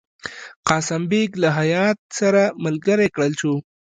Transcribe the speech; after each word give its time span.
قاسم 0.67 1.01
بیګ 1.11 1.31
له 1.41 1.49
هیات 1.59 1.97
سره 2.19 2.41
ملګری 2.65 3.07
کړل 3.15 3.33
شو. 3.41 3.53